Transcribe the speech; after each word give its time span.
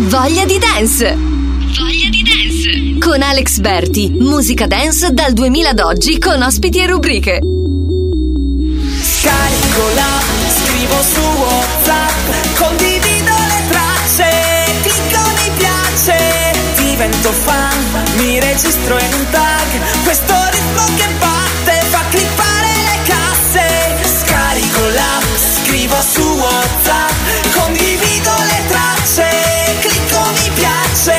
Voglia 0.00 0.44
di 0.44 0.58
dance! 0.60 1.12
Voglia 1.16 2.08
di 2.08 2.22
dance! 2.22 2.98
Con 3.00 3.20
Alex 3.20 3.58
Berti, 3.58 4.10
musica 4.16 4.68
dance 4.68 5.10
dal 5.10 5.32
2000 5.32 5.70
ad 5.70 5.80
oggi 5.80 6.18
con 6.20 6.40
ospiti 6.40 6.78
e 6.78 6.86
rubriche. 6.86 7.40
Scarico 9.02 9.82
la, 9.96 10.22
scrivo 10.54 11.02
su 11.02 11.20
WhatsApp, 11.20 12.58
condivido 12.58 13.32
le 13.48 13.62
tracce, 13.68 14.30
clicco 14.82 15.20
mi 15.34 15.50
piace, 15.58 16.52
divento 16.76 17.32
fan, 17.32 17.76
mi 18.18 18.38
registro 18.38 18.98
in 18.98 19.12
un 19.18 19.26
tag, 19.30 20.02
questo 20.04 20.34
ritmo 20.52 20.84
che 20.96 21.08
batte 21.18 21.86
fa 21.90 22.04
clippare 22.08 22.68
le 22.84 22.98
casse. 23.04 23.98
Scarico 24.22 24.86
la, 24.94 25.20
scrivo 25.64 25.96
su 26.08 26.22
WhatsApp, 26.22 27.10
condivido 27.52 28.30
le 28.30 28.62
tracce, 28.68 28.77
piace, 30.58 31.16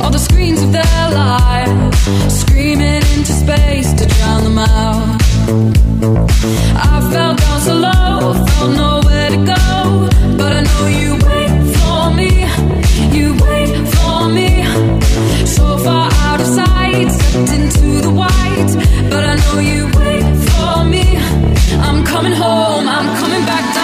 all 0.03 0.11
the 0.11 0.19
screens 0.19 0.63
of 0.63 0.73
their 0.73 1.11
lives, 1.11 1.99
screaming 2.41 3.03
into 3.17 3.33
space 3.33 3.95
to 3.95 4.05
drown 4.05 4.45
them 4.45 4.59
out. 4.59 5.23
I 6.77 7.09
fell 7.11 7.35
down 7.35 7.61
so 7.63 7.75
low, 7.77 8.35
felt 8.45 8.73
nowhere 8.77 9.31
to 9.31 9.39
go, 9.39 10.37
but 10.37 10.53
I 10.53 10.61
know 10.69 10.87
you 11.01 11.13
wait 11.25 11.53
for 11.79 12.11
me. 12.13 12.45
You 13.17 13.33
wait 13.47 13.73
for 13.97 14.29
me, 14.29 14.63
so 15.47 15.79
far 15.79 16.11
out 16.13 16.43
of 16.43 16.47
sight, 16.47 17.11
sucked 17.11 17.53
into 17.59 18.03
the 18.03 18.11
white, 18.11 18.73
but 19.09 19.25
I 19.25 19.37
know 19.37 19.61
you 19.61 19.87
wait 19.97 20.27
for 20.51 20.85
me. 20.85 21.17
I'm 21.81 22.05
coming 22.05 22.33
home, 22.33 22.87
I'm 22.87 23.17
coming 23.17 23.47
back 23.47 23.76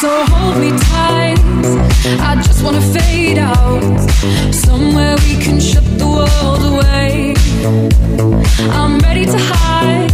So 0.00 0.24
hold 0.24 0.56
me 0.56 0.70
tight. 0.70 1.79
I 2.02 2.40
just 2.42 2.62
wanna 2.64 2.80
fade 2.80 3.38
out. 3.38 3.82
Somewhere 4.52 5.16
we 5.26 5.36
can 5.36 5.60
shut 5.60 5.84
the 5.98 6.06
world 6.06 6.62
away. 6.72 7.34
I'm 8.70 8.98
ready 9.00 9.26
to 9.26 9.38
hide, 9.38 10.10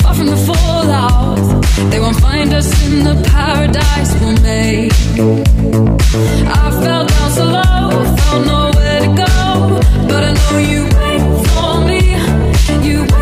far 0.00 0.14
from 0.14 0.26
the 0.26 0.36
fallout. 0.36 1.38
They 1.90 2.00
won't 2.00 2.20
find 2.20 2.52
us 2.52 2.68
in 2.86 3.04
the 3.04 3.14
paradise 3.30 4.10
we'll 4.20 4.40
make. 4.42 4.92
I 6.60 6.70
fell 6.82 7.06
down 7.06 7.30
so 7.30 7.44
low, 7.44 8.16
felt 8.16 8.46
nowhere 8.46 9.00
to 9.06 9.10
go. 9.24 9.80
But 10.08 10.24
I 10.24 10.32
know 10.40 10.58
you 10.72 10.82
wait 10.98 11.22
for 11.52 11.72
me, 11.88 12.00
you 12.88 13.02
wait 13.02 13.21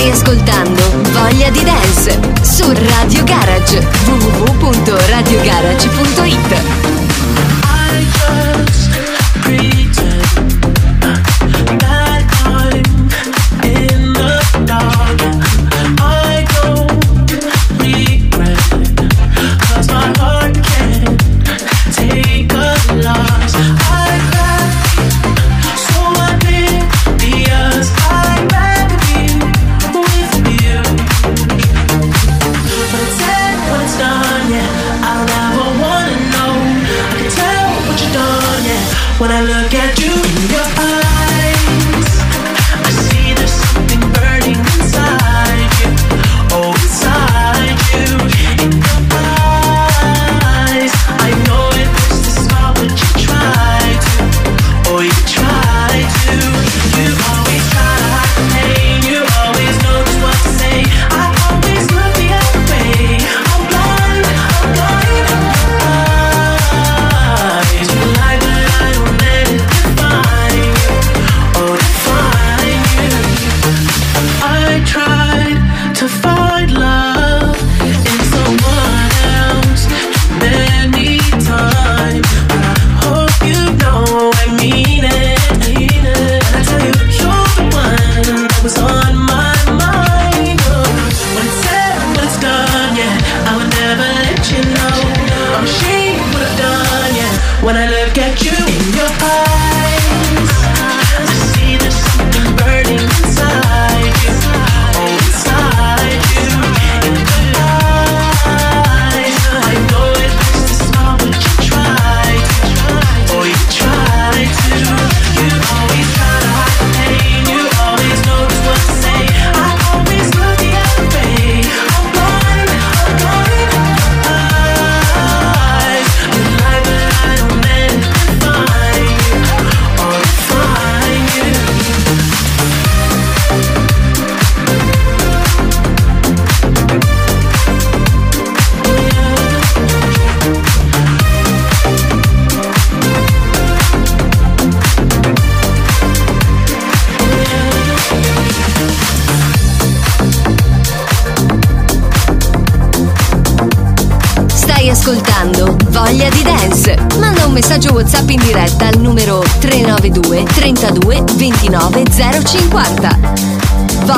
Stai 0.00 0.12
ascoltando? 0.12 0.80
Voglia 1.10 1.50
di 1.50 1.62
Dance? 1.62 2.18
Su 2.40 2.72
Radio 2.72 3.22
Garage 3.22 3.86
www.radiogarage.it 4.06 6.62
I 7.62 8.06
just 8.16 8.88
pretend 9.42 10.59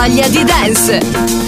Voglia 0.04 0.28
di 0.28 0.43
dance! 0.43 1.42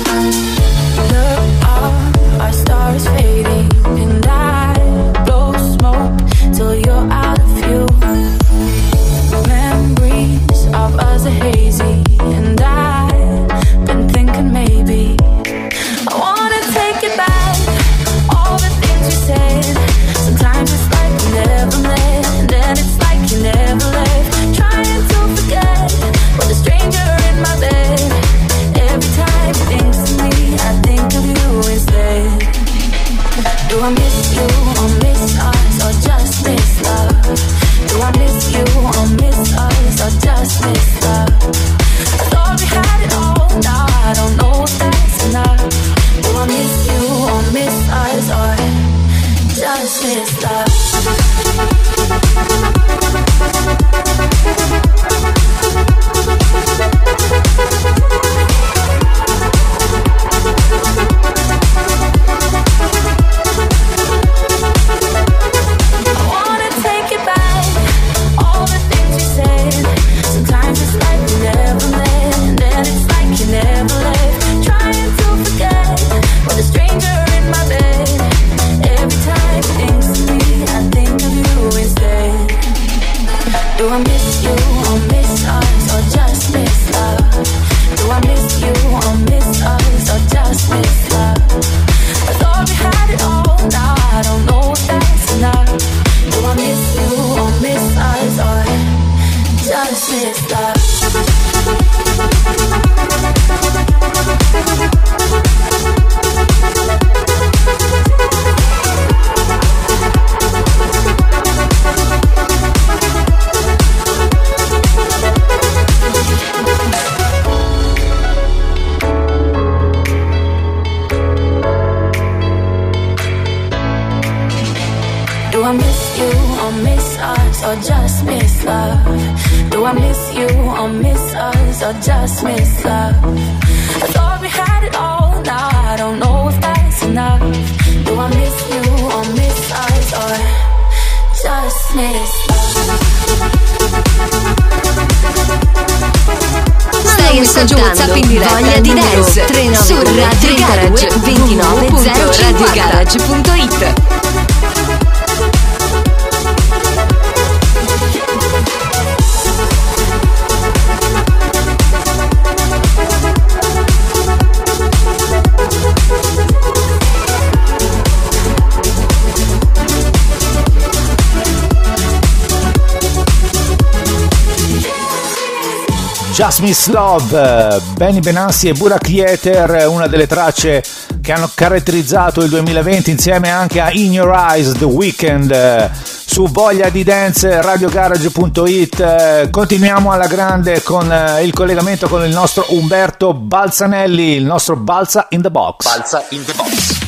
Just 176.35 176.59
Miss 176.63 176.89
Love, 176.89 177.81
Benny 177.95 178.19
Benassi 178.19 178.67
e 178.67 178.73
Burak 178.73 179.09
Yeter, 179.09 179.87
una 179.89 180.09
delle 180.09 180.27
tracce 180.27 180.83
che 181.21 181.31
hanno 181.31 181.49
caratterizzato 181.55 182.43
il 182.43 182.49
2020 182.49 183.13
insieme 183.13 183.51
anche 183.51 183.81
a 183.81 183.93
In 183.93 184.15
Your 184.15 184.35
Eyes 184.35 184.73
The 184.73 184.85
Weekend 184.85 185.93
su 186.03 186.49
voglia 186.49 186.89
di 186.89 187.05
dance 187.05 187.63
radiogarage.it 187.63 189.51
continuiamo 189.51 190.11
alla 190.11 190.27
grande 190.27 190.83
con 190.83 191.07
il 191.41 191.53
collegamento 191.53 192.09
con 192.09 192.25
il 192.25 192.33
nostro 192.33 192.67
Umberto 192.71 193.33
Balzanelli 193.33 194.35
il 194.35 194.45
nostro 194.45 194.75
Balza 194.75 195.29
in 195.31 195.41
the 195.41 195.53
Box. 195.53 195.85
Balza 195.85 196.25
in 196.31 196.45
the 196.45 196.53
Box. 196.55 196.99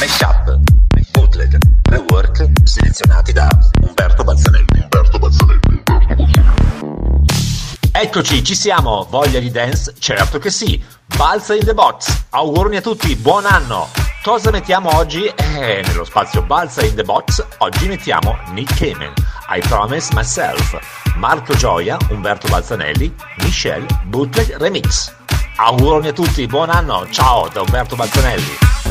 Mashup 0.00 0.58
Bootleg 1.12 1.56
Rework 1.88 2.48
selezionati 2.64 3.32
da 3.32 3.46
Umberto 3.80 4.24
Balzanelli 4.24 4.71
Eccoci, 8.02 8.42
ci 8.42 8.56
siamo. 8.56 9.06
Voglia 9.08 9.38
di 9.38 9.52
dance? 9.52 9.94
Certo 9.96 10.40
che 10.40 10.50
sì. 10.50 10.82
Balza 11.16 11.54
in 11.54 11.64
the 11.64 11.72
box. 11.72 12.24
Auguroni 12.30 12.74
a 12.74 12.80
tutti, 12.80 13.14
buon 13.14 13.46
anno. 13.46 13.90
Cosa 14.24 14.50
mettiamo 14.50 14.92
oggi? 14.96 15.24
Eh, 15.26 15.84
nello 15.86 16.02
spazio 16.02 16.42
Balza 16.42 16.84
in 16.84 16.96
the 16.96 17.04
box, 17.04 17.46
oggi 17.58 17.86
mettiamo 17.86 18.36
Nick 18.48 18.76
Kamen, 18.76 19.12
I 19.50 19.60
Promise 19.60 20.12
Myself, 20.14 20.76
Marco 21.14 21.54
Gioia, 21.54 21.96
Umberto 22.10 22.48
Balzanelli, 22.48 23.14
Michelle, 23.38 23.86
Bootleg 24.06 24.56
Remix. 24.56 25.14
Auguroni 25.54 26.08
a 26.08 26.12
tutti, 26.12 26.44
buon 26.48 26.70
anno. 26.70 27.06
Ciao 27.08 27.48
da 27.52 27.60
Umberto 27.60 27.94
Balzanelli. 27.94 28.81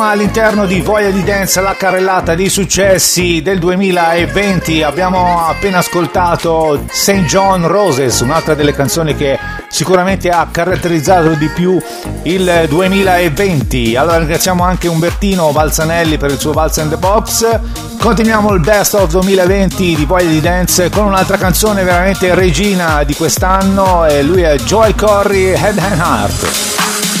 Continua 0.00 0.18
all'interno 0.18 0.64
di 0.64 0.80
Voglia 0.80 1.10
di 1.10 1.22
Dance 1.22 1.60
la 1.60 1.74
carrellata 1.74 2.34
di 2.34 2.48
successi 2.48 3.42
del 3.42 3.58
2020. 3.58 4.82
Abbiamo 4.82 5.46
appena 5.46 5.76
ascoltato 5.76 6.86
St. 6.88 7.24
John 7.26 7.66
Roses, 7.66 8.20
un'altra 8.20 8.54
delle 8.54 8.72
canzoni 8.72 9.14
che 9.14 9.38
sicuramente 9.68 10.30
ha 10.30 10.48
caratterizzato 10.50 11.34
di 11.34 11.48
più 11.48 11.78
il 12.22 12.64
2020. 12.66 13.94
Allora 13.94 14.16
ringraziamo 14.16 14.64
anche 14.64 14.88
Umbertino 14.88 15.52
Balzanelli 15.52 16.16
per 16.16 16.30
il 16.30 16.38
suo 16.38 16.52
Valz 16.52 16.78
in 16.78 16.88
the 16.88 16.96
Box. 16.96 17.60
Continuiamo 17.98 18.54
il 18.54 18.60
best 18.60 18.94
of 18.94 19.10
2020 19.10 19.96
di 19.96 20.04
Voglia 20.06 20.30
di 20.30 20.40
Dance 20.40 20.88
con 20.88 21.04
un'altra 21.04 21.36
canzone 21.36 21.84
veramente 21.84 22.34
regina 22.34 23.02
di 23.04 23.14
quest'anno 23.14 24.06
e 24.06 24.22
lui 24.22 24.40
è 24.40 24.56
Joy 24.56 24.94
Corry 24.94 25.48
Head 25.48 25.76
and 25.76 25.98
Heart. 26.00 26.79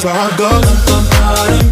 Cause 0.00 0.06
my 0.06 0.16
heart 0.16 0.38
goes 0.38 1.69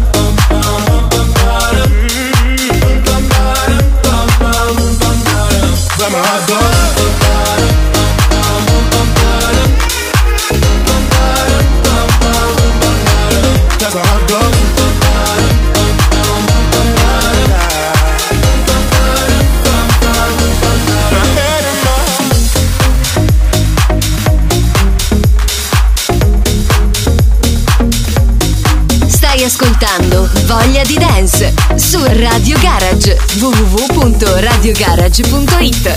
Dance 31.19 31.51
su 31.75 31.99
Radio 32.01 32.57
Garage 32.61 33.17
www.radiogarage.it. 33.39 35.91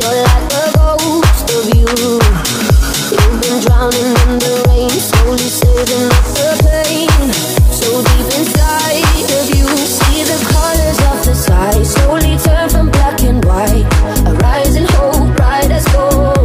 You're 0.00 0.22
like 0.22 0.50
a 0.50 0.72
ghost 0.72 1.50
of 1.50 1.68
you. 1.74 1.84
You've 3.12 3.36
been 3.42 3.60
drowning 3.60 4.16
in 4.24 4.38
the 4.38 4.64
rain, 4.66 4.88
slowly 4.88 5.36
saving 5.36 6.08
up 6.08 6.24
the 6.32 6.56
pain. 6.64 7.12
So 7.70 8.00
deep 8.00 8.32
inside 8.32 9.28
of 9.28 9.52
you, 9.54 9.68
see 9.76 10.24
the 10.24 10.40
colors 10.54 10.98
of 11.04 11.20
slowly 11.84 12.38
turn 12.38 12.70
from 12.70 12.88
black 12.88 13.22
and 13.24 13.44
white. 13.44 13.84
A 14.24 14.32
rising 14.40 14.86
hope, 14.92 15.36
bright 15.36 15.70
as 15.70 15.84
gold. 15.88 16.35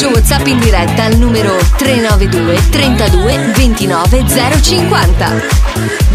Messaggio 0.00 0.08
WhatsApp 0.08 0.46
in 0.46 0.58
diretta 0.60 1.04
al 1.04 1.18
numero 1.18 1.56
392 1.76 2.70
32 2.70 3.52
29 3.54 4.24
050. 4.62 5.42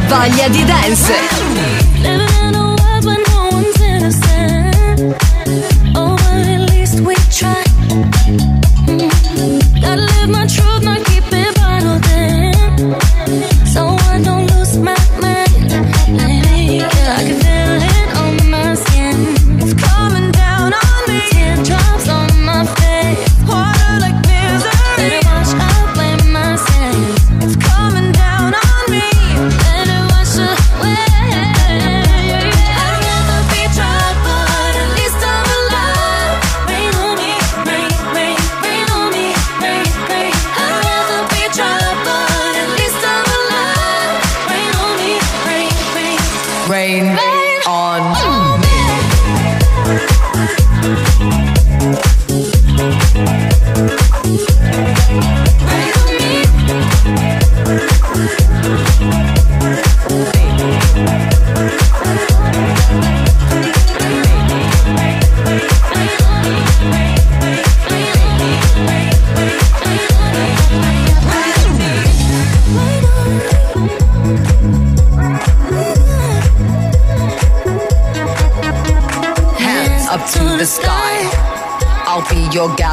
Voglia 0.08 0.48
di 0.48 0.65
dance. 0.65 1.85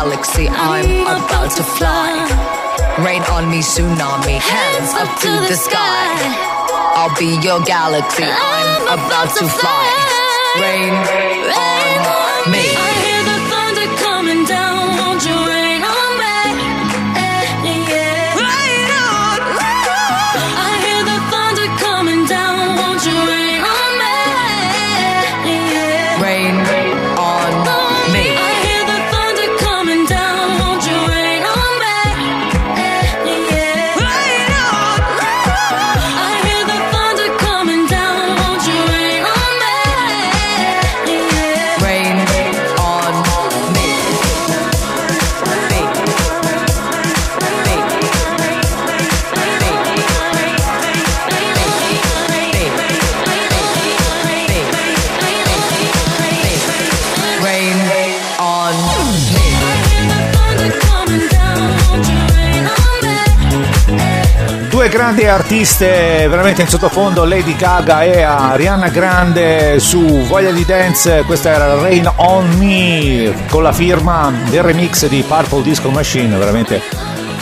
Galaxy. 0.03 0.49
I'm 0.49 1.07
about 1.07 1.51
to 1.57 1.63
fly. 1.63 2.27
Rain 3.07 3.23
on 3.31 3.49
me, 3.49 3.61
tsunami. 3.61 4.39
Hands 4.41 4.91
up 4.95 5.11
to 5.21 5.31
the 5.49 5.55
sky. 5.55 6.11
I'll 6.99 7.17
be 7.17 7.39
your 7.47 7.61
galaxy. 7.63 8.25
I'm 8.27 8.99
about 8.99 9.31
to 9.39 9.47
fly. 9.47 9.87
Rain 10.61 10.95
on 11.55 12.51
me. 12.51 12.72
Grandi 65.03 65.27
artiste 65.27 66.29
veramente 66.29 66.63
in 66.63 66.69
sottofondo, 66.69 67.25
Lady 67.25 67.57
Gaga 67.57 68.05
e 68.05 68.23
Ariana 68.23 68.89
Grande 68.89 69.81
su 69.81 69.99
Voglia 69.99 70.53
di 70.53 70.65
Dance, 70.65 71.25
questa 71.27 71.51
era 71.51 71.75
Rain 71.75 72.09
on 72.15 72.49
Me 72.57 73.35
con 73.51 73.65
la 73.65 73.73
firma 73.73 74.33
del 74.49 74.63
remix 74.63 75.09
di 75.09 75.25
Purple 75.27 75.63
Disco 75.63 75.91
Machine, 75.91 76.37
veramente 76.37 76.81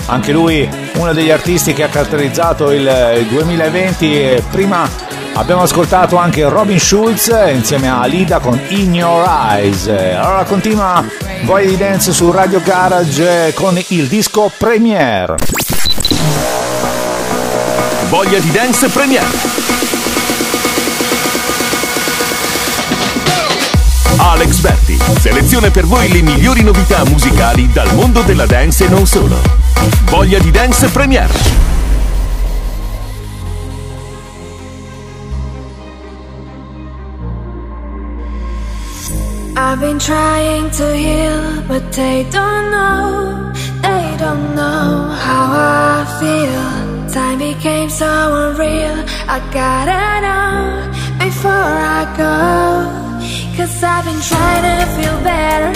anche 0.07 0.33
lui 0.33 0.66
uno 0.94 1.12
degli 1.12 1.29
artisti 1.31 1.75
che 1.75 1.83
ha 1.83 1.88
caratterizzato 1.88 2.70
il 2.70 3.16
il 3.18 3.27
2020 3.27 4.23
e 4.23 4.42
prima 4.51 4.88
abbiamo 5.35 5.61
ascoltato 5.61 6.16
anche 6.16 6.49
Robin 6.49 6.81
Schulz 6.81 7.31
insieme 7.53 7.90
a 7.90 8.01
Alida 8.01 8.38
con 8.38 8.59
In 8.68 8.94
Your 8.94 9.29
Eyes. 9.29 9.87
Allora 9.87 10.44
continua 10.44 11.05
Voglia 11.42 11.68
di 11.68 11.77
Dance 11.77 12.12
su 12.14 12.31
Radio 12.31 12.62
Garage 12.62 13.53
con 13.55 13.79
il 13.88 14.07
disco 14.07 14.51
Premiere. 14.57 15.37
Voglia 18.11 18.40
di 18.40 18.51
Dance 18.51 18.88
Premiere. 18.88 19.25
Alex 24.16 24.59
Berti 24.59 24.99
seleziona 25.20 25.70
per 25.70 25.87
voi 25.87 26.11
le 26.11 26.20
migliori 26.20 26.64
novità 26.64 27.05
musicali 27.05 27.70
dal 27.73 27.94
mondo 27.94 28.23
della 28.23 28.46
dance 28.46 28.87
e 28.87 28.88
non 28.88 29.07
solo. 29.07 29.40
Voglia 30.07 30.40
di 30.40 30.51
Dance 30.51 30.88
Premiere. 30.88 31.29
I've 39.55 39.79
been 39.79 40.01
trying 40.01 40.68
to 40.70 40.96
heal, 40.96 41.62
but 41.68 41.92
they 41.92 42.27
don't 42.29 42.70
know, 42.73 43.53
they 43.83 44.16
don't 44.18 44.57
know 44.57 45.14
how 45.14 46.03
I 46.03 46.18
feel. 46.18 46.80
Time 47.12 47.40
became 47.40 47.90
so 47.90 48.07
unreal, 48.07 48.94
I 49.27 49.40
gotta 49.51 50.23
know 50.23 50.87
before 51.18 51.51
I 51.51 52.07
go. 52.16 52.37
Cause 53.57 53.83
I've 53.83 54.05
been 54.05 54.23
trying 54.23 54.62
to 54.70 54.87
feel 54.94 55.18
better, 55.27 55.73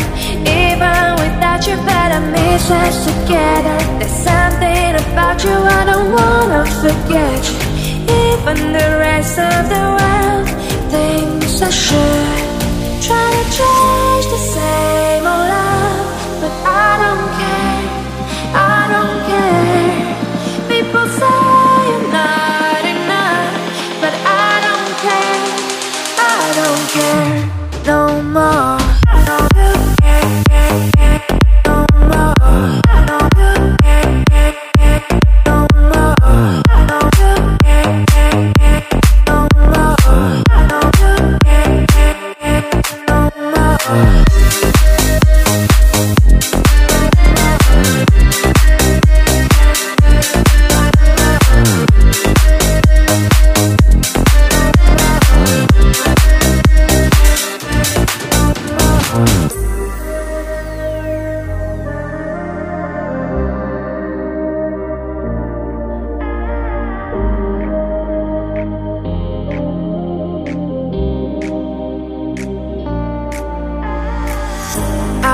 even 0.47 1.03
without 1.19 1.67
you, 1.67 1.75
but 1.83 2.09
I 2.15 2.21
miss 2.31 2.71
us 2.71 2.97
together. 3.07 3.79
There's 3.99 4.15
something 4.31 4.95
about 4.95 5.43
you 5.43 5.51
I 5.51 5.83
don't 5.91 6.13
wanna 6.13 6.63
forget. 6.83 7.43
Even 8.31 8.73
the 8.73 8.89
rest 9.03 9.37
of 9.37 9.63
the 9.75 9.85
world 9.99 10.49
thinks 10.95 11.61
I 11.61 11.71
should. 11.71 12.47
Try 13.03 13.27
to 13.39 13.45
change 13.59 14.27
the 14.31 14.43
same 14.55 15.27
old 15.27 15.49
love, 15.51 16.07
but 16.41 16.55
I 16.63 16.91
don't 17.03 17.27
care. 17.43 17.83
I 18.55 18.79
don't 18.95 19.19
care. 19.27 19.84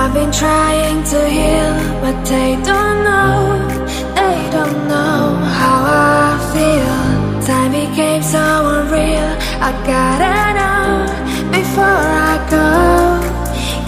I've 0.03 0.15
been 0.15 0.33
trying 0.33 1.05
to 1.13 1.21
heal, 1.29 1.73
but 2.01 2.17
they 2.25 2.57
don't 2.65 2.99
know, 3.05 3.69
they 4.17 4.39
don't 4.51 4.89
know 4.89 5.37
how 5.61 5.79
I 5.85 6.41
feel. 6.57 7.45
Time 7.45 7.73
became 7.73 8.23
so 8.23 8.41
unreal, 8.81 9.31
I 9.61 9.71
gotta 9.85 10.37
know 10.57 11.05
before 11.53 12.05
I 12.33 12.35
go. 12.49 12.71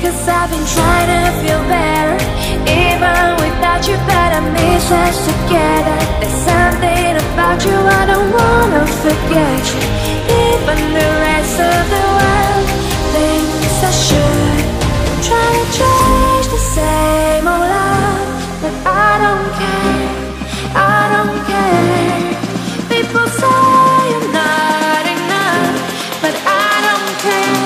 Cause 0.04 0.28
I've 0.28 0.50
been 0.52 0.66
trying 0.76 1.08
to 1.16 1.22
feel 1.40 1.62
better, 1.72 2.16
even 2.68 3.24
without 3.40 3.80
you, 3.88 3.96
but 4.04 4.30
I 4.36 4.40
miss 4.52 4.86
us 4.92 5.16
together. 5.30 5.96
There's 6.20 6.38
something 6.44 7.12
about 7.24 7.58
you 7.64 7.72
I 7.72 8.02
don't 8.12 8.30
wanna 8.36 8.84
forget. 9.00 9.64
Even 10.28 10.78
the 10.92 11.08
rest 11.24 11.56
of 11.58 11.82
the 11.88 12.11
the 16.52 16.58
same 16.58 17.48
old 17.48 17.60
love, 17.60 18.60
but 18.62 18.74
I 18.84 19.10
don't 19.24 19.48
care. 19.60 20.10
I 20.74 21.00
don't 21.14 21.38
care. 21.50 22.34
People 22.92 23.26
say 23.40 23.60
I'm 24.16 24.32
not 24.40 25.04
enough, 25.16 25.76
but 26.22 26.34
I 26.44 26.72
don't 26.88 27.12
care. 27.24 27.64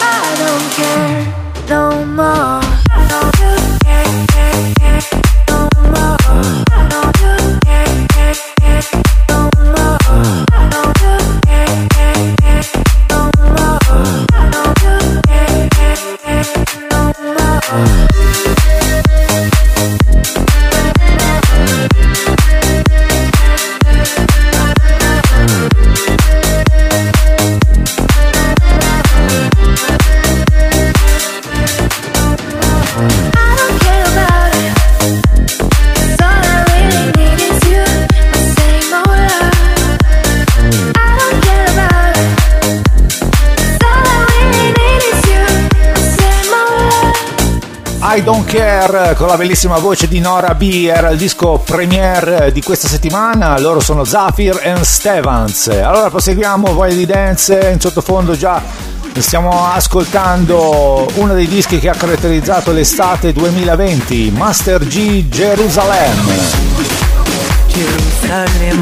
I 0.00 0.24
don't 0.42 0.68
care 0.78 1.24
no 1.68 2.04
more. 2.04 2.63
I 48.16 48.22
Don't 48.22 48.44
Care 48.44 49.14
con 49.14 49.26
la 49.26 49.36
bellissima 49.36 49.78
voce 49.78 50.06
di 50.06 50.20
Nora 50.20 50.54
B 50.54 50.88
era 50.88 51.10
il 51.10 51.18
disco 51.18 51.58
premiere 51.58 52.52
di 52.52 52.62
questa 52.62 52.86
settimana. 52.86 53.58
Loro 53.58 53.80
sono 53.80 54.04
Zafir 54.04 54.60
and 54.64 54.82
Stevens. 54.82 55.66
Allora 55.66 56.10
proseguiamo 56.10 56.72
voglia 56.74 56.94
di 56.94 57.06
dance 57.06 57.70
in 57.72 57.80
sottofondo 57.80 58.36
già 58.36 58.62
stiamo 59.18 59.66
ascoltando 59.66 61.08
uno 61.14 61.34
dei 61.34 61.48
dischi 61.48 61.80
che 61.80 61.88
ha 61.88 61.94
caratterizzato 61.94 62.70
l'estate 62.70 63.32
2020 63.32 64.32
Master 64.36 64.86
G 64.86 65.24
Jerusalem. 65.24 66.30
Jerusalem, 67.66 68.80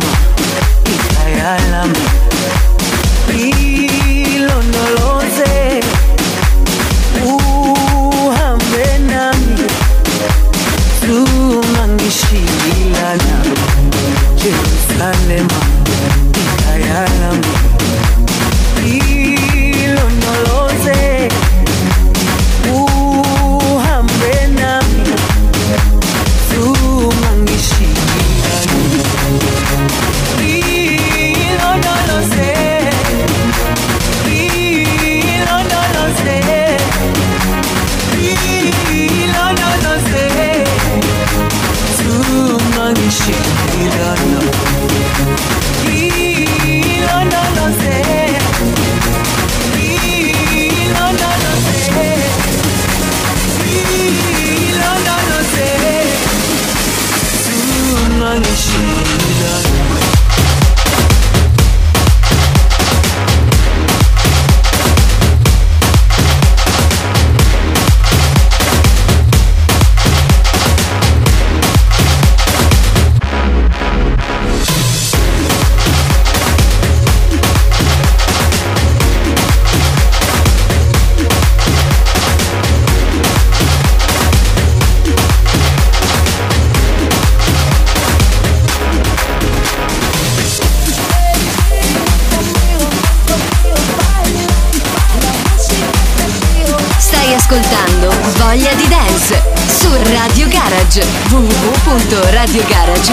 Jerusalem, 15.33 15.72
www.radiogarage.it 101.93 103.12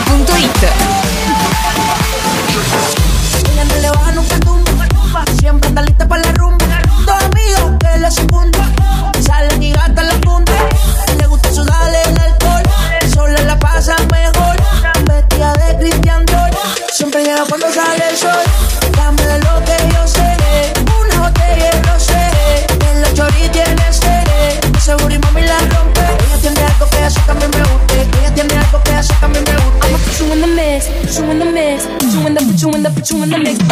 you 33.11 33.23
in 33.23 33.29
the, 33.29 33.37
put 33.37 33.47
you 33.47 33.53
in 33.53 33.57
the 33.57 33.59
mix. 33.59 33.68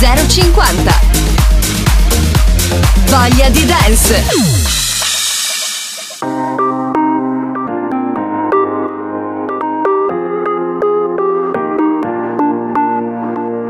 050. 0.00 0.50
Voglia 3.04 3.50
di 3.50 3.66
Dance. 3.66 4.14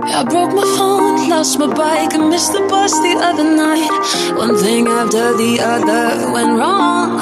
I 0.07 0.25
broke 0.29 0.55
my 0.55 0.63
phone, 0.77 1.29
lost 1.29 1.59
my 1.59 1.67
bike, 1.67 2.15
and 2.15 2.29
missed 2.29 2.53
the 2.53 2.61
bus 2.69 2.93
the 2.93 3.19
other 3.21 3.43
night. 3.43 3.91
One 4.37 4.57
thing 4.57 4.87
after 4.87 5.35
the 5.37 5.59
other 5.59 6.31
went 6.31 6.57
wrong. 6.57 7.19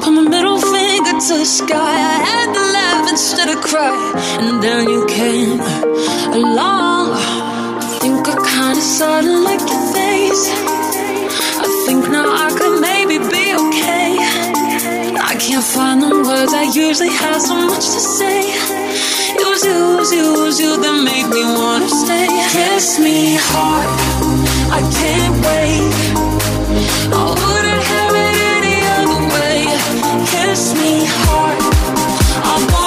Put 0.00 0.12
my 0.14 0.22
middle 0.22 0.58
finger 0.58 1.20
to 1.28 1.34
the 1.36 1.44
sky. 1.44 1.76
I 1.76 2.24
had 2.24 2.54
to 2.54 2.62
laugh 2.72 3.10
instead 3.10 3.50
of 3.50 3.60
cry. 3.60 3.92
And 4.40 4.62
then 4.62 4.88
you 4.88 5.04
came 5.08 5.60
along. 6.32 7.45
I 8.28 8.34
kinda 8.34 8.80
sorta 8.80 9.30
like 9.48 9.60
your 9.60 9.84
face. 9.94 10.50
I 11.62 11.66
think 11.86 12.10
now 12.10 12.26
I 12.26 12.48
could 12.58 12.80
maybe 12.80 13.18
be 13.18 13.54
okay. 13.54 14.18
I 15.30 15.36
can't 15.38 15.62
find 15.62 16.02
the 16.02 16.10
words, 16.26 16.52
I 16.52 16.64
usually 16.74 17.10
have 17.10 17.40
so 17.40 17.54
much 17.54 17.86
to 17.94 18.00
say. 18.18 18.40
It 19.38 19.46
was 19.46 19.64
you, 19.64 19.78
it 19.92 19.98
was 20.00 20.12
you, 20.12 20.34
it 20.34 20.42
was 20.42 20.58
you 20.58 20.72
that 20.82 20.96
made 21.04 21.28
me 21.30 21.44
wanna 21.44 21.88
stay. 21.88 22.26
Kiss 22.50 22.98
me 22.98 23.38
hard, 23.38 23.86
I 24.78 24.80
can't 24.98 25.36
wait. 25.46 25.94
I 27.14 27.24
wouldn't 27.30 27.82
have 27.92 28.14
it 28.26 28.36
any 28.56 28.76
other 28.96 29.22
way. 29.34 29.58
Kiss 30.32 30.74
me 30.74 31.06
hard, 31.06 31.58
I 32.42 32.54
won't 32.72 32.85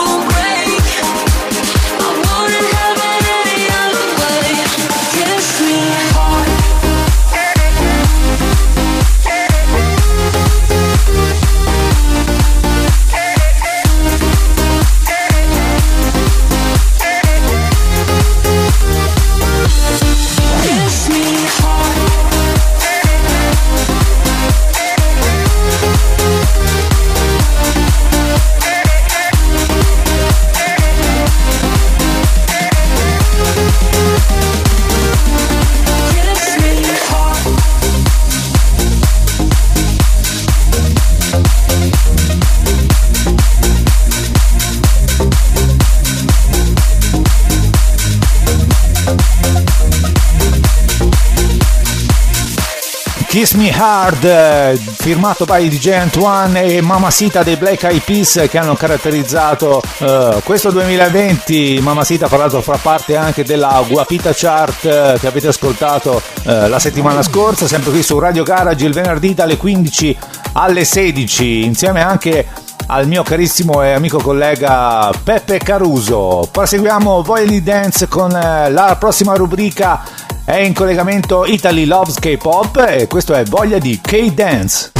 Me 53.59 53.71
Hard, 53.71 54.23
eh, 54.23 54.77
firmato 54.77 55.43
by 55.43 55.67
DJ 55.67 55.89
Antoine 55.89 56.63
e 56.63 56.79
Mamacita 56.79 57.43
dei 57.43 57.57
Black 57.57 57.83
Eyed 57.83 58.01
Peas 58.03 58.45
che 58.49 58.57
hanno 58.57 58.73
caratterizzato 58.75 59.81
eh, 59.97 60.39
questo 60.45 60.71
2020. 60.71 61.79
Mamacita, 61.81 62.29
fra 62.29 62.37
l'altro, 62.37 62.61
fa 62.61 62.79
parte 62.81 63.17
anche 63.17 63.43
della 63.43 63.83
Guapita 63.85 64.31
Chart 64.33 64.85
eh, 64.85 65.17
che 65.19 65.27
avete 65.27 65.49
ascoltato 65.49 66.21
eh, 66.43 66.69
la 66.69 66.79
settimana 66.79 67.21
scorsa, 67.21 67.67
sempre 67.67 67.91
qui 67.91 68.01
su 68.01 68.17
Radio 68.17 68.43
Garage 68.43 68.85
il 68.85 68.93
venerdì 68.93 69.33
dalle 69.33 69.57
15 69.57 70.17
alle 70.53 70.85
16, 70.85 71.65
insieme 71.65 72.01
anche 72.01 72.47
al 72.87 73.07
mio 73.07 73.23
carissimo 73.23 73.83
e 73.83 73.91
amico 73.91 74.19
collega 74.19 75.11
Peppe 75.21 75.57
Caruso. 75.57 76.47
Proseguiamo 76.49 77.25
di 77.45 77.61
Dance 77.61 78.07
con 78.07 78.29
la 78.29 78.95
prossima 78.97 79.33
rubrica 79.33 80.01
è 80.49 80.57
in 80.61 80.73
collegamento 80.73 81.45
Italy 81.45 81.85
Loves 81.85 82.17
K-Pop 82.17 82.83
e 82.89 83.05
questo 83.05 83.35
è 83.35 83.43
Voglia 83.43 83.77
di 83.77 83.99
K-Dance. 84.01 84.93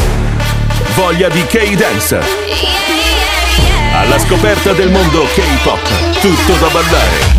Voglia 0.93 1.27
di 1.27 1.43
K-Dance. 1.43 2.19
Alla 3.91 4.19
scoperta 4.19 4.73
del 4.73 4.91
mondo 4.91 5.23
K-Pop. 5.23 6.19
Tutto 6.19 6.53
da 6.53 6.67
ballare. 6.67 7.38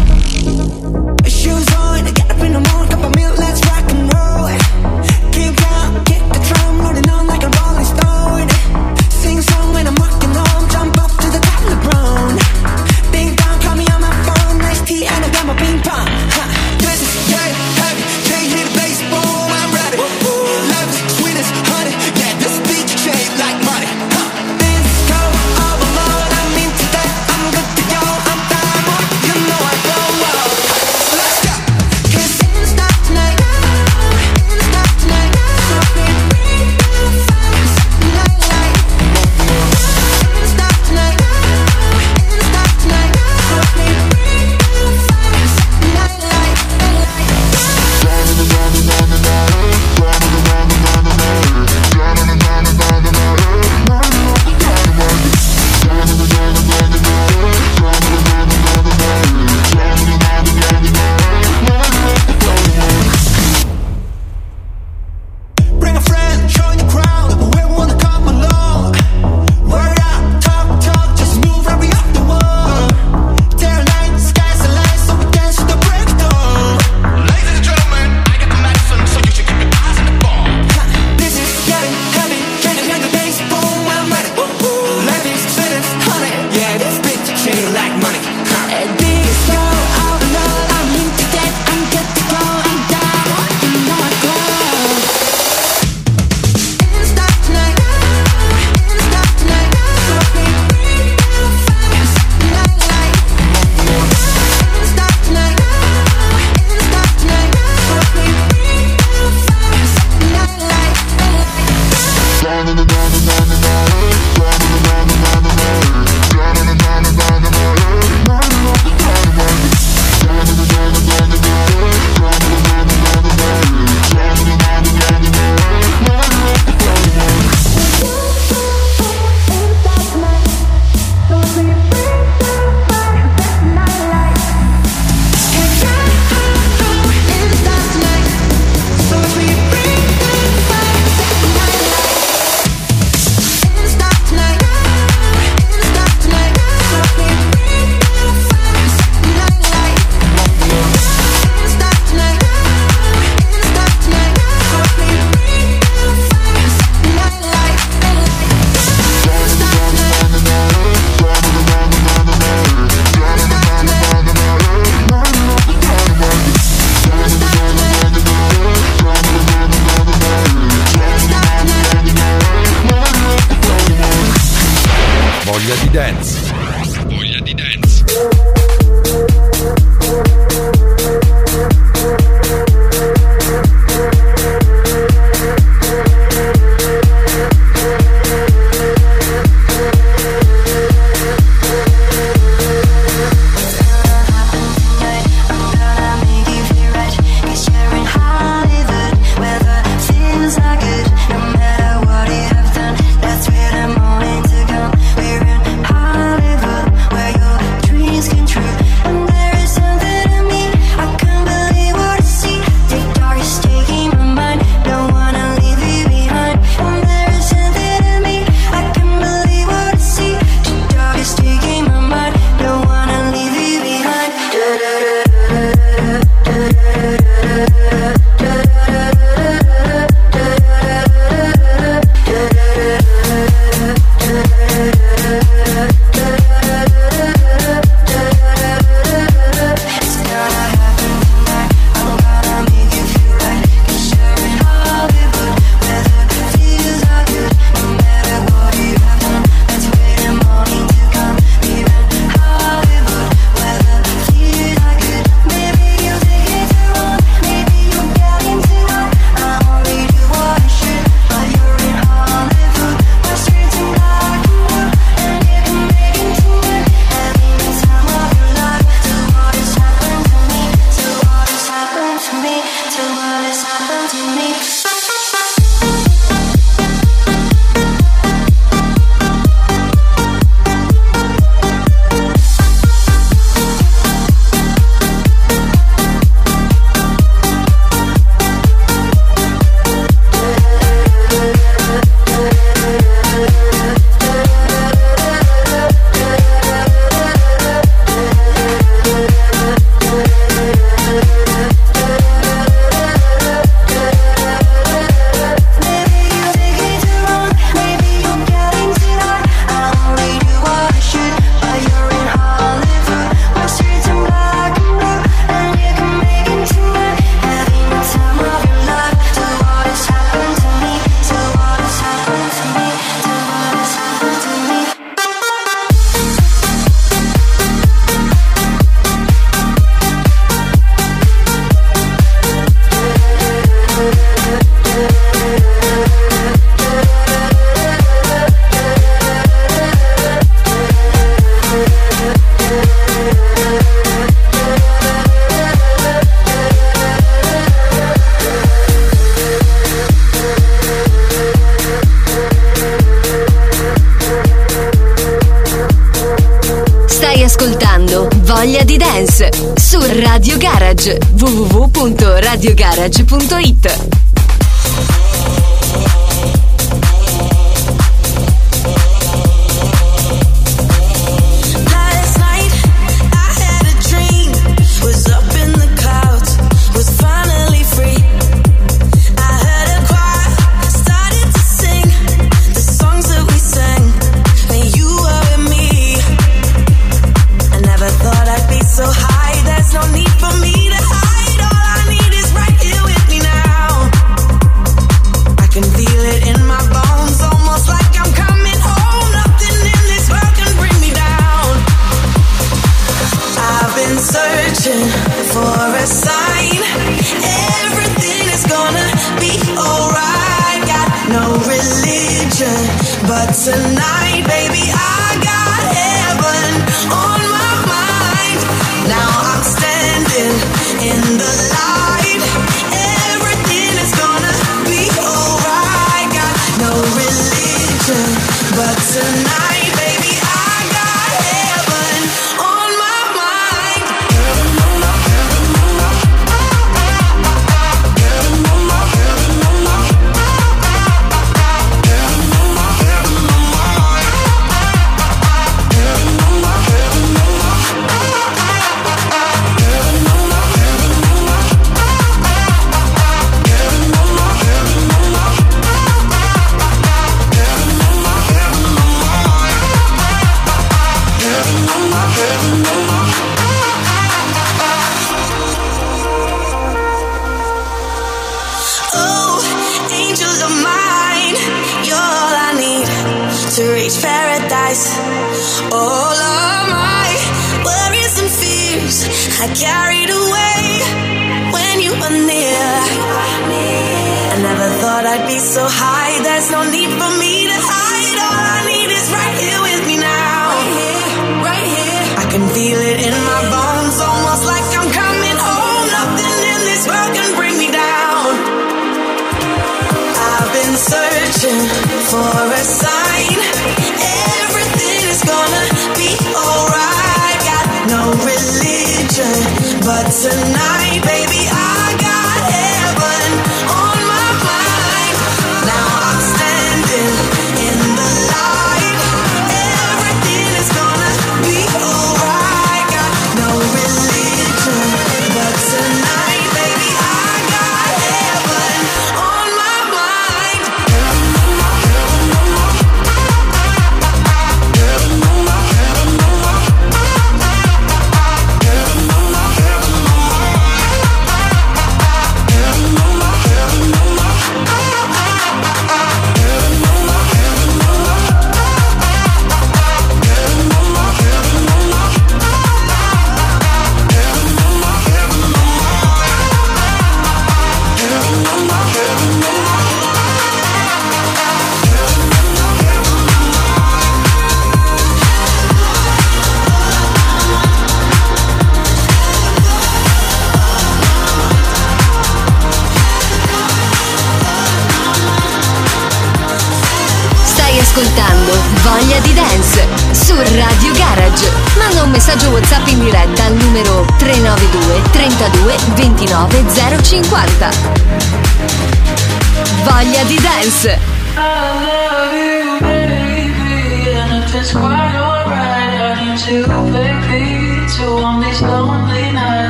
radiogarage.it 362.61 364.20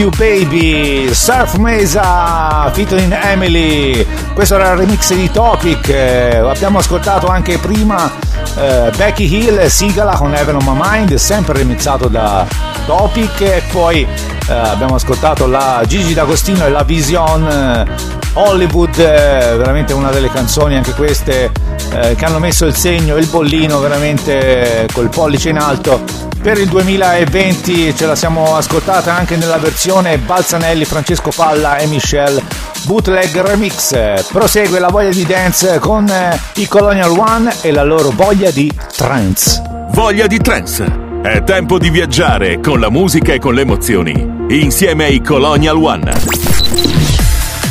You 0.00 0.08
Baby, 0.16 1.12
Surf 1.12 1.56
Mesa, 1.56 2.70
featuring 2.72 3.12
Emily. 3.12 4.06
Questo 4.32 4.54
era 4.54 4.70
il 4.70 4.78
remix 4.78 5.12
di 5.12 5.30
Topic. 5.30 5.90
eh, 5.90 6.36
abbiamo 6.36 6.78
ascoltato 6.78 7.26
anche 7.26 7.58
prima 7.58 8.10
eh, 8.56 8.90
Becky 8.96 9.26
Hill, 9.30 9.66
Sigala 9.66 10.16
con 10.16 10.34
Heaven 10.34 10.54
on 10.54 10.64
My 10.64 10.78
Mind, 10.80 11.14
sempre 11.16 11.58
remixato 11.58 12.08
da 12.08 12.46
Topic. 12.86 13.42
E 13.42 13.62
poi 13.70 14.00
eh, 14.48 14.52
abbiamo 14.52 14.94
ascoltato 14.94 15.46
la 15.46 15.82
Gigi 15.86 16.14
D'Agostino 16.14 16.64
e 16.64 16.70
la 16.70 16.82
Vision 16.82 17.46
eh, 17.46 17.84
Hollywood, 18.32 18.98
eh, 18.98 19.54
veramente 19.58 19.92
una 19.92 20.08
delle 20.08 20.30
canzoni 20.30 20.76
anche 20.76 20.92
queste 20.92 21.52
eh, 21.92 22.14
che 22.14 22.24
hanno 22.24 22.38
messo 22.38 22.64
il 22.64 22.74
segno, 22.74 23.16
il 23.16 23.26
bollino 23.26 23.78
veramente 23.80 24.88
col 24.94 25.10
pollice 25.10 25.50
in 25.50 25.58
alto 25.58 26.00
per 26.40 26.58
il 26.58 26.68
2020 26.68 27.94
ce 27.94 28.06
la 28.06 28.14
siamo 28.14 28.56
ascoltata 28.56 29.14
anche 29.14 29.36
nella 29.36 29.58
versione 29.58 30.18
Balzanelli, 30.18 30.84
Francesco 30.84 31.30
Palla 31.34 31.76
e 31.76 31.86
Michelle 31.86 32.42
Bootleg 32.84 33.40
Remix. 33.40 34.28
Prosegue 34.30 34.78
la 34.78 34.88
voglia 34.88 35.10
di 35.10 35.24
dance 35.24 35.78
con 35.78 36.08
eh, 36.08 36.38
i 36.54 36.66
Colonial 36.66 37.10
One 37.10 37.54
e 37.60 37.72
la 37.72 37.84
loro 37.84 38.10
voglia 38.10 38.50
di 38.50 38.72
trance. 38.96 39.62
Voglia 39.90 40.26
di 40.26 40.38
trance. 40.38 41.08
È 41.22 41.42
tempo 41.44 41.78
di 41.78 41.90
viaggiare 41.90 42.60
con 42.60 42.80
la 42.80 42.90
musica 42.90 43.32
e 43.32 43.38
con 43.38 43.54
le 43.54 43.62
emozioni. 43.62 44.12
Insieme 44.48 45.04
ai 45.04 45.22
Colonial 45.22 45.76
One. 45.76 46.12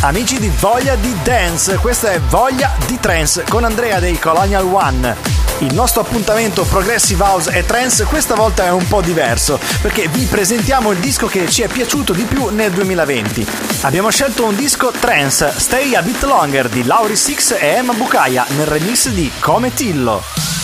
Amici 0.01 0.39
di 0.39 0.51
Voglia 0.59 0.95
di 0.95 1.13
Dance, 1.23 1.77
questa 1.77 2.11
è 2.11 2.19
Voglia 2.19 2.71
di 2.85 2.97
Trance 2.99 3.43
con 3.49 3.63
Andrea 3.63 3.99
dei 3.99 4.17
Colonial 4.17 4.65
One. 4.65 5.38
Il 5.61 5.73
nostro 5.73 6.01
appuntamento 6.01 6.63
Progressive 6.63 7.21
House 7.21 7.51
e 7.51 7.65
Trance 7.65 8.05
questa 8.05 8.33
volta 8.33 8.63
è 8.63 8.71
un 8.71 8.87
po' 8.87 9.01
diverso 9.01 9.59
perché 9.81 10.07
vi 10.07 10.23
presentiamo 10.23 10.91
il 10.91 10.99
disco 10.99 11.27
che 11.27 11.49
ci 11.49 11.63
è 11.63 11.67
piaciuto 11.67 12.13
di 12.13 12.23
più 12.23 12.47
nel 12.47 12.71
2020. 12.71 13.45
Abbiamo 13.81 14.09
scelto 14.09 14.45
un 14.45 14.55
disco 14.55 14.93
Trance, 14.97 15.53
Stay 15.57 15.95
a 15.95 16.01
Bit 16.01 16.23
Longer 16.23 16.69
di 16.69 16.85
Lauri 16.85 17.17
Six 17.17 17.57
e 17.59 17.67
Emma 17.67 17.91
Bucaia 17.91 18.45
nel 18.55 18.67
remix 18.67 19.09
di 19.09 19.29
Come 19.39 19.73
Tillo. 19.73 20.58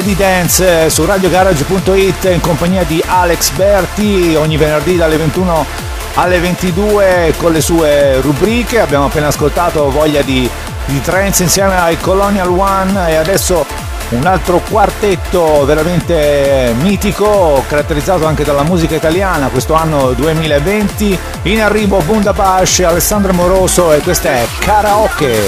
Di 0.00 0.16
dance 0.16 0.88
su 0.88 1.04
radiogarage.it 1.04 2.24
in 2.24 2.40
compagnia 2.40 2.84
di 2.84 3.02
Alex 3.06 3.50
Berti 3.50 4.34
ogni 4.34 4.56
venerdì 4.56 4.96
dalle 4.96 5.18
21 5.18 5.66
alle 6.14 6.40
22 6.40 7.34
con 7.36 7.52
le 7.52 7.60
sue 7.60 8.18
rubriche. 8.20 8.80
Abbiamo 8.80 9.04
appena 9.04 9.26
ascoltato 9.26 9.90
Voglia 9.90 10.22
di, 10.22 10.48
di 10.86 11.00
trance 11.02 11.42
insieme 11.42 11.76
ai 11.76 11.98
Colonial 11.98 12.48
One 12.48 13.10
e 13.10 13.16
adesso 13.16 13.66
un 14.10 14.26
altro 14.26 14.60
quartetto 14.68 15.64
veramente 15.64 16.74
mitico, 16.80 17.62
caratterizzato 17.68 18.26
anche 18.26 18.42
dalla 18.42 18.62
musica 18.62 18.94
italiana 18.94 19.48
questo 19.48 19.74
anno 19.74 20.12
2020. 20.12 21.18
In 21.42 21.60
arrivo 21.60 21.98
Bundabash, 21.98 22.80
Alessandro 22.80 23.32
Moroso 23.32 23.92
e 23.92 24.00
questa 24.00 24.30
è 24.30 24.46
Karaoke. 24.58 25.42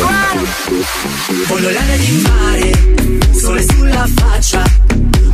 Voglio 1.46 1.70
l'aria 1.70 1.96
di 1.96 2.28
mare, 2.28 2.70
sole 3.62 3.66
sulla 3.70 4.06
faccia. 4.16 4.62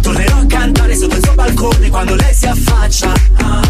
Tornerò 0.00 0.36
a 0.38 0.46
cantare 0.46 0.96
sotto 0.96 1.16
il 1.16 1.24
suo 1.24 1.34
balcone 1.34 1.88
quando 1.88 2.14
lei 2.14 2.34
si 2.34 2.46
affaccia. 2.46 3.12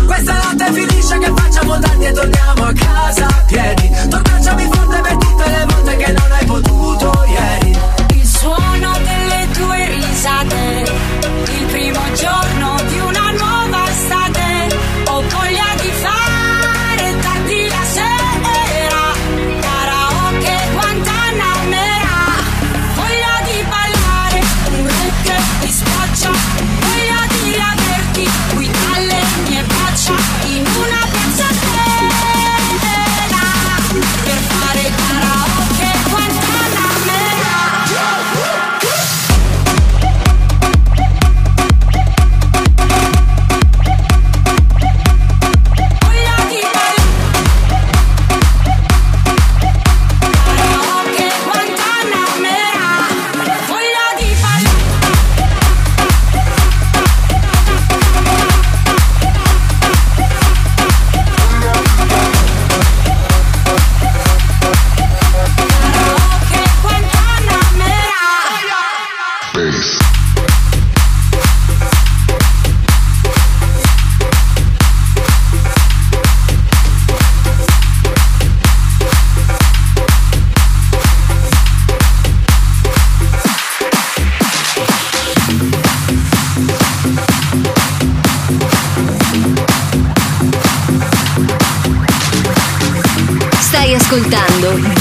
Questa 0.07 0.33
notte 0.33 0.73
finisce 0.73 1.19
che 1.19 1.33
facciamo 1.35 1.79
tardi 1.79 2.05
e 2.05 2.13
torniamo 2.13 2.65
a 2.65 2.73
casa 2.73 3.27
a 3.27 3.45
piedi. 3.47 3.91
Tu 4.09 4.17
abbracciami 4.17 4.69
forte 4.73 5.01
per 5.01 5.17
tutte 5.17 5.49
le 5.49 5.67
volte 5.69 5.97
che 5.97 6.13
non 6.13 6.33
hai 6.33 6.45
potuto 6.47 7.25
ieri. 7.29 7.79
Il 8.15 8.27
suono 8.27 8.93
delle 8.99 9.49
tue 9.53 9.89
risate, 9.91 10.85
il 11.59 11.65
primo 11.67 12.01
giorno 12.15 12.58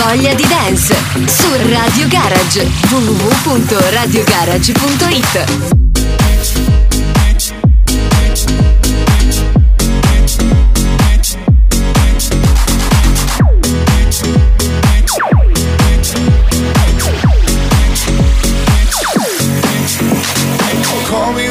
Voglia 0.08 0.34
di 0.36 0.47
Dance 0.47 0.95
su 1.26 1.47
Radio 1.70 2.08
Garage 2.08 2.66
www.radiogarage.it 2.89 5.66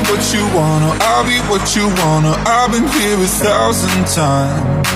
what 0.09 0.33
you 0.33 0.47
wanna, 0.57 0.97
I'll 1.01 1.25
be 1.25 1.41
what 1.51 1.77
you 1.77 1.89
wanna. 1.89 2.35
I've 2.47 2.71
been 2.73 2.89
here 2.89 3.21
a 3.21 3.27
thousand 3.27 4.07
times. 4.07 4.96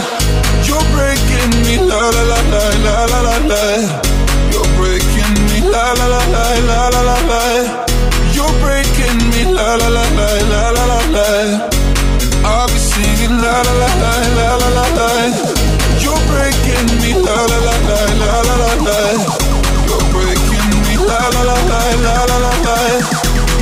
breaking 1.11 1.51
me 1.67 1.75
la 1.89 2.09
la 2.15 2.23
la 2.23 2.39
la 2.53 2.63
la 2.85 2.95
la 3.11 3.19
la 3.27 3.35
la. 3.51 3.63
You're 4.51 4.69
breaking 4.79 5.35
me 5.47 5.59
la 5.73 5.91
la 5.99 6.07
la 6.07 6.21
la 6.33 6.43
la 6.69 6.79
la 6.93 7.01
la 7.09 7.17
la. 7.31 7.41
You're 8.35 8.53
breaking 8.63 9.19
me 9.31 9.43
la 9.51 9.75
la 9.75 9.89
la 9.97 10.05
la 10.17 10.27
la 10.51 10.61
la 10.75 10.83
la 10.91 10.99
la. 11.15 11.27
I'll 12.47 12.67
be 12.71 12.79
singing 12.79 13.35
la 13.43 13.55
la 13.67 13.73
la 13.81 13.89
la 14.03 14.13
la 14.37 14.49
la 14.61 14.69
la 14.77 14.85
la. 14.97 15.09
You're 16.03 16.23
breaking 16.31 16.87
me 17.03 17.11
la 17.25 17.37
la 17.51 17.59
la 17.67 17.75
la 17.89 17.99
la 18.21 18.31
la 18.47 18.55
la 18.61 18.71
la. 18.87 18.99
You're 19.87 20.07
breaking 20.15 20.71
me 20.85 20.95
la 21.09 21.21
la 21.35 21.41
la 21.49 21.57
la 21.71 21.81
la 22.05 22.15
la 22.29 22.37
la 22.45 22.53
la. 22.67 22.77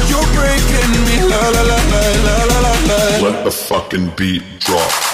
You're 0.09 0.29
breaking 0.37 0.91
me 1.07 1.15
la 1.31 1.41
la 1.55 1.61
la 1.69 1.79
la 1.93 2.01
la 2.25 2.35
la 2.49 2.57
la 2.65 2.73
la. 2.89 2.99
Let 3.25 3.43
the 3.43 3.51
fucking 3.51 4.07
beat 4.15 4.43
drop. 4.59 5.08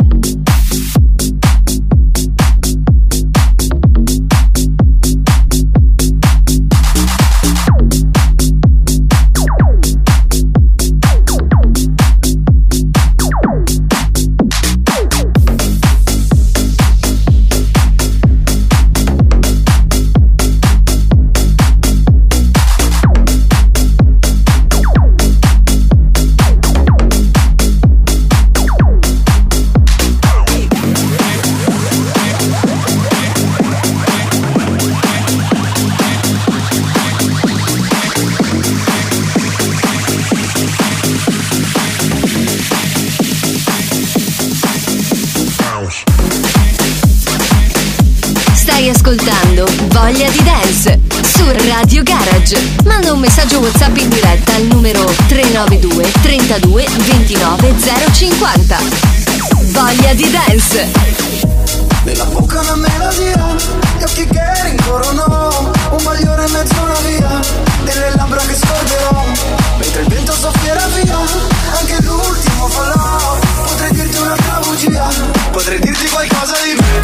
Ascoltando 49.05 49.67
Voglia 49.89 50.27
di 50.29 50.41
Dance 50.41 50.99
su 51.21 51.45
Radio 51.67 52.01
Garage. 52.01 52.57
Manda 52.85 53.13
un 53.13 53.19
messaggio 53.19 53.59
WhatsApp 53.59 53.95
in 53.97 54.09
diretta 54.09 54.55
al 54.55 54.63
numero 54.63 55.05
392 55.27 56.11
32 56.23 56.87
29 56.97 57.73
050. 58.11 58.77
Voglia 59.65 60.13
di 60.15 60.31
Dance. 60.31 60.91
Nella 62.03 62.25
bocca 62.25 62.59
una 62.61 62.75
melodia, 62.77 63.55
gli 63.99 64.03
occhi 64.03 64.25
che 64.25 64.63
rincorrono 64.63 65.71
Un 65.91 66.03
maglione 66.03 66.45
in 66.45 66.51
mezzo 66.51 66.73
una 66.81 66.99
via, 67.07 67.39
delle 67.83 68.11
labbra 68.15 68.41
che 68.41 68.55
scorderò 68.55 69.23
Mentre 69.77 70.01
il 70.01 70.07
vento 70.07 70.33
soffierà 70.33 70.85
via, 70.87 71.17
anche 71.79 71.97
l'ultimo 72.01 72.67
falò 72.67 73.37
Potrei 73.65 73.91
dirti 73.91 74.17
un'altra 74.17 74.59
bugia, 74.63 75.07
potrei 75.51 75.79
dirti 75.79 76.07
qualcosa 76.09 76.53
di 76.63 76.73
me 76.79 76.94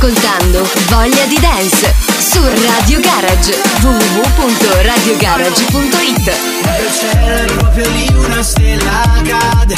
ascoltando 0.00 0.66
Voglia 0.88 1.26
di 1.26 1.38
Dance 1.38 1.94
su 2.18 2.40
Radio 2.42 3.00
Garage 3.00 3.60
www.radiogarage.it 3.82 6.32
Nel 6.64 6.90
cielo 6.90 7.52
proprio 7.58 7.86
lì 7.90 8.08
una 8.14 8.42
stella 8.42 9.12
cade 9.22 9.76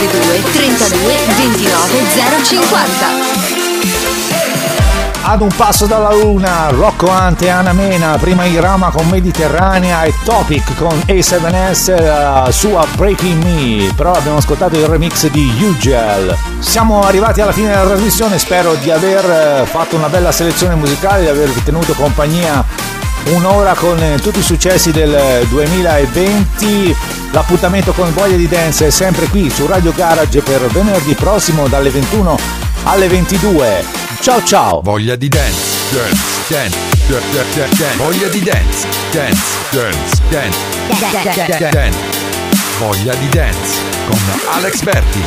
392 0.00 0.40
32 0.52 1.12
29 1.36 2.44
050. 2.44 3.06
Ad 5.22 5.42
un 5.42 5.50
passo 5.54 5.84
dalla 5.84 6.10
luna, 6.14 6.70
Rocco 6.70 7.10
Ante 7.10 7.44
e 7.44 7.48
Anna 7.50 7.74
Mena, 7.74 8.16
prima 8.16 8.46
Irama 8.46 8.88
con 8.88 9.06
Mediterranea 9.08 10.04
e 10.04 10.14
Topic 10.24 10.74
con 10.76 10.98
A7S, 11.06 12.02
la 12.02 12.48
sua 12.50 12.86
Breaking 12.96 13.44
Me, 13.44 13.92
però 13.94 14.12
abbiamo 14.12 14.38
ascoltato 14.38 14.78
il 14.78 14.86
remix 14.86 15.28
di 15.28 15.52
Ugel. 15.60 16.34
Siamo 16.60 17.02
arrivati 17.02 17.42
alla 17.42 17.52
fine 17.52 17.68
della 17.68 17.84
trasmissione, 17.84 18.38
spero 18.38 18.76
di 18.76 18.90
aver 18.90 19.24
eh, 19.62 19.66
fatto 19.66 19.96
una 19.96 20.08
bella 20.08 20.32
selezione 20.32 20.76
musicale, 20.76 21.20
di 21.20 21.28
avervi 21.28 21.62
tenuto 21.62 21.92
compagnia 21.92 22.64
un'ora 23.34 23.74
con 23.74 23.98
tutti 24.22 24.38
i 24.38 24.42
successi 24.42 24.92
del 24.92 25.46
2020. 25.50 27.19
L'appuntamento 27.32 27.92
con 27.92 28.12
Voglia 28.12 28.36
di 28.36 28.48
Dance 28.48 28.88
è 28.88 28.90
sempre 28.90 29.26
qui 29.26 29.48
su 29.50 29.66
Radio 29.66 29.92
Garage 29.92 30.42
per 30.42 30.66
venerdì 30.66 31.14
prossimo 31.14 31.68
dalle 31.68 31.90
21 31.90 32.36
alle 32.84 33.06
22. 33.06 33.84
Ciao 34.20 34.42
ciao! 34.42 34.80
Voglia 34.82 35.14
di 35.14 35.28
dance, 35.28 35.94
dance, 35.94 36.42
dance, 36.48 36.76
dance, 37.06 37.54
dance, 37.54 37.76
dance. 37.76 37.96
Voglia 37.96 38.28
di 38.28 38.42
dance, 38.42 38.88
dance, 39.12 39.42
dance, 39.70 40.22
dance, 40.28 40.58
dance, 41.22 41.68
dance. 41.70 41.98
Voglia 42.78 43.14
di 43.14 43.28
dance 43.28 43.80
con 44.08 44.18
Alex 44.50 44.82
Berti 44.82 45.22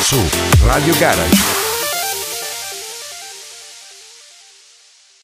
su 0.00 0.20
Radio 0.64 0.94
Garage. 0.98 1.59